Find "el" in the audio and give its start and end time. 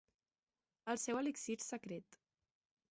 0.95-1.01